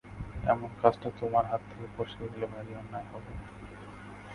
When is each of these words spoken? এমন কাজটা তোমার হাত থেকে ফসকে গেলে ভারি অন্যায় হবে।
এমন 0.43 0.69
কাজটা 0.81 1.09
তোমার 1.19 1.45
হাত 1.45 1.61
থেকে 1.69 1.87
ফসকে 1.95 2.25
গেলে 2.31 2.47
ভারি 2.53 2.71
অন্যায় 2.75 3.07
হবে। 3.11 3.31